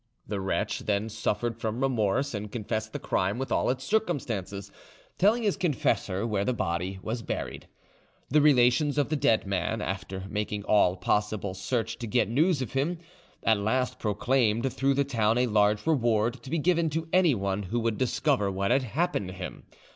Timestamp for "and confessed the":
2.33-2.97